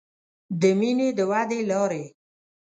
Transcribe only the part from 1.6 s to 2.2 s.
لارې